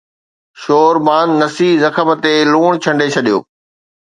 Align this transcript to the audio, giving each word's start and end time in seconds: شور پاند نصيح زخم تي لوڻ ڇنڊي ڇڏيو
شور 0.61 0.95
پاند 1.05 1.31
نصيح 1.41 1.71
زخم 1.83 2.07
تي 2.23 2.33
لوڻ 2.51 2.71
ڇنڊي 2.83 3.07
ڇڏيو 3.15 3.37